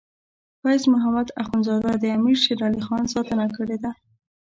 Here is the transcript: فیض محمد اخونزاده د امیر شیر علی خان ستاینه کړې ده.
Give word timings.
فیض 0.61 0.83
محمد 0.93 1.27
اخونزاده 1.41 1.93
د 1.99 2.05
امیر 2.17 2.37
شیر 2.43 2.59
علی 2.67 2.81
خان 2.87 3.03
ستاینه 3.11 3.47
کړې 3.57 3.77
ده. 3.83 3.91